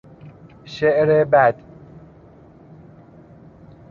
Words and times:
شعر 0.65 1.23
بد 1.23 1.63